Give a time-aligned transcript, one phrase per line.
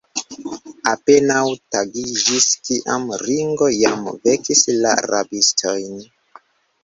[0.91, 1.41] Apenaŭ
[1.75, 6.01] tagiĝis, kiam Ringo jam vekis la rabistojn.